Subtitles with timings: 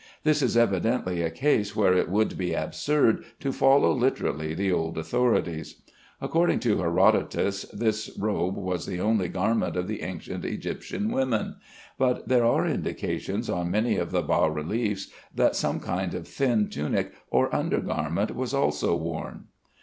[0.23, 4.97] This is evidently a case where it would be absurd to follow literally the old
[4.97, 5.79] authorities.
[6.19, 11.57] According to Herodotus, this robe was the only garment of the ancient Egyptian women,
[11.99, 16.67] but there are indications on many of the bas reliefs that some kind of thin
[16.71, 19.49] tunic or under garment was also worn.